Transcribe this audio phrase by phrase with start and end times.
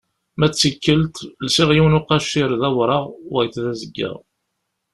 [0.37, 1.15] Ma d tikkelt,
[1.45, 4.17] lsiɣ yiwen uqaciṛ d awraɣ, wayeḍ d azeggaɣ.